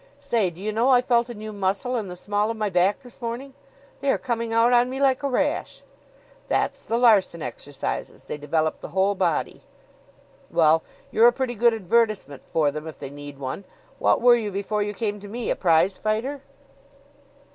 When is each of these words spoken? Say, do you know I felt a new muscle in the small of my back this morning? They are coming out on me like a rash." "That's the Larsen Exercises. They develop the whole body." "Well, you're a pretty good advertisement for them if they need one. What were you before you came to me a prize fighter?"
Say, 0.19 0.49
do 0.49 0.59
you 0.59 0.71
know 0.71 0.89
I 0.89 0.99
felt 0.99 1.29
a 1.29 1.35
new 1.35 1.53
muscle 1.53 1.95
in 1.95 2.07
the 2.07 2.15
small 2.15 2.49
of 2.49 2.57
my 2.57 2.71
back 2.71 3.01
this 3.01 3.21
morning? 3.21 3.53
They 3.99 4.11
are 4.11 4.17
coming 4.17 4.51
out 4.51 4.73
on 4.73 4.89
me 4.89 4.99
like 4.99 5.21
a 5.21 5.29
rash." 5.29 5.83
"That's 6.47 6.81
the 6.81 6.97
Larsen 6.97 7.43
Exercises. 7.43 8.25
They 8.25 8.39
develop 8.39 8.79
the 8.79 8.87
whole 8.97 9.13
body." 9.13 9.61
"Well, 10.49 10.81
you're 11.11 11.27
a 11.27 11.31
pretty 11.31 11.53
good 11.53 11.75
advertisement 11.75 12.41
for 12.51 12.71
them 12.71 12.87
if 12.87 12.97
they 12.97 13.11
need 13.11 13.37
one. 13.37 13.63
What 13.99 14.23
were 14.23 14.33
you 14.35 14.49
before 14.49 14.81
you 14.81 14.95
came 14.95 15.19
to 15.19 15.27
me 15.27 15.51
a 15.51 15.55
prize 15.55 15.99
fighter?" 15.99 16.41